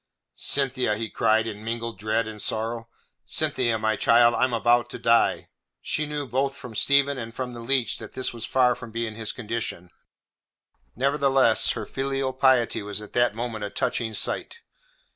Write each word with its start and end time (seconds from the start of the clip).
"Cynthia," 0.33 0.95
he 0.95 1.11
cried, 1.11 1.45
in 1.45 1.63
mingled 1.63 1.99
dread 1.99 2.25
and 2.25 2.41
sorrow, 2.41 2.89
"Cynthia, 3.23 3.77
my 3.77 3.95
child, 3.95 4.33
I 4.33 4.45
am 4.45 4.51
about 4.51 4.89
to 4.89 4.97
die." 4.97 5.49
She 5.79 6.07
knew 6.07 6.25
both 6.25 6.55
from 6.57 6.73
Stephen 6.73 7.19
and 7.19 7.35
from 7.35 7.53
the 7.53 7.59
leech 7.59 7.99
that 7.99 8.13
this 8.13 8.33
was 8.33 8.43
far 8.43 8.73
from 8.73 8.89
being 8.89 9.13
his 9.13 9.31
condition. 9.31 9.91
Nevertheless 10.95 11.73
her 11.73 11.85
filial 11.85 12.33
piety 12.33 12.81
was 12.81 12.99
at 12.99 13.13
that 13.13 13.35
moment 13.35 13.63
a 13.63 13.69
touching 13.69 14.15
sight. 14.15 14.61